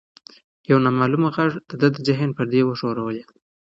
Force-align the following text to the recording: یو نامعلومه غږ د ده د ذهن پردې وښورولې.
یو 0.69 0.77
نامعلومه 0.85 1.29
غږ 1.35 1.51
د 1.69 1.71
ده 1.81 1.87
د 1.95 1.97
ذهن 2.07 2.29
پردې 2.37 2.61
وښورولې. 2.65 3.23